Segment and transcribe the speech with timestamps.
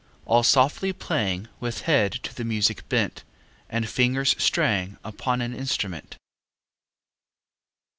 [0.25, 3.23] All softly playing, With head to the music bent,
[3.69, 6.17] And fingers straying Upon an instrument.